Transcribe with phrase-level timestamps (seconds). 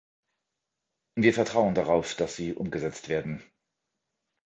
[1.15, 3.43] Wir vertrauen darauf, dass sie umgesetzt werden.